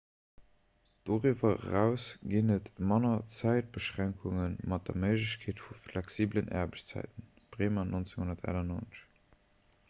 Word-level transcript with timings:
doriwwer 1.09 1.59
eraus 1.65 2.05
ginn 2.31 2.53
et 2.55 2.71
manner 2.91 3.19
zäitbeschränkunge 3.35 4.47
mat 4.73 4.89
der 4.89 4.99
méiglechkeet 5.05 5.63
vu 5.67 5.79
flexibelen 5.83 6.51
aarbechtszäiten. 6.63 7.29
bremer 7.59 7.87
1998 8.01 9.07